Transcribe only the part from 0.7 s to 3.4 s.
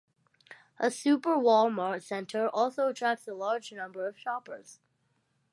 A Super Wal-Mart center also attracts a